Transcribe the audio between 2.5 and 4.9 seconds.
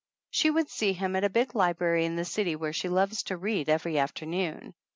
where she loves to read every afternoon.